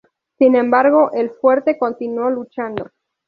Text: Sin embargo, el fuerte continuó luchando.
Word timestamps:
Sin 0.39 0.55
embargo, 0.55 1.11
el 1.13 1.29
fuerte 1.29 1.77
continuó 1.77 2.27
luchando. 2.31 2.89